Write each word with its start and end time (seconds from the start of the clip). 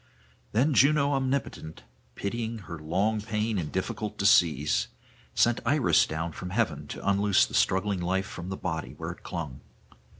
Then 0.51 0.73
Juno 0.73 1.11
omnipotent, 1.11 1.83
pitying 2.15 2.57
her 2.65 2.79
long 2.79 3.21
pain 3.21 3.59
and 3.59 3.71
difficult 3.71 4.17
decease, 4.17 4.87
sent 5.35 5.61
Iris 5.63 6.07
down 6.07 6.31
from 6.31 6.49
heaven 6.49 6.87
to 6.87 7.07
unloose 7.07 7.45
the 7.45 7.53
struggling 7.53 8.01
life 8.01 8.25
from 8.25 8.49
the 8.49 8.57
body 8.57 8.95
where 8.97 9.11
it 9.11 9.21
clung. 9.21 9.61